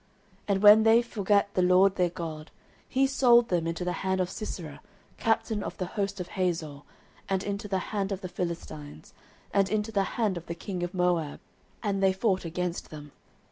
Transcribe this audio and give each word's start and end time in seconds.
09:012:009 0.47 0.47
And 0.55 0.63
when 0.63 0.81
they 0.81 1.01
forgat 1.03 1.53
the 1.53 1.61
LORD 1.61 1.95
their 1.95 2.09
God, 2.09 2.49
he 2.89 3.05
sold 3.05 3.49
them 3.49 3.67
into 3.67 3.85
the 3.85 3.91
hand 4.01 4.19
of 4.19 4.31
Sisera, 4.31 4.81
captain 5.17 5.61
of 5.61 5.77
the 5.77 5.85
host 5.93 6.19
of 6.19 6.29
Hazor, 6.29 6.81
and 7.29 7.43
into 7.43 7.67
the 7.67 7.77
hand 7.93 8.11
of 8.11 8.21
the 8.21 8.27
Philistines, 8.27 9.13
and 9.53 9.69
into 9.69 9.91
the 9.91 10.03
hand 10.17 10.37
of 10.37 10.47
the 10.47 10.55
king 10.55 10.81
of 10.81 10.95
Moab, 10.95 11.39
and 11.83 12.01
they 12.01 12.13
fought 12.13 12.45
against 12.45 12.89
them. 12.89 13.11